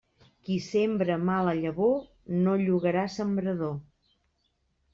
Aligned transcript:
Qui 0.45 0.55
sembre 0.67 1.17
mala 1.25 1.53
llavor, 1.59 1.93
no 2.47 2.57
llogarà 2.63 3.07
sembrador. 3.19 3.79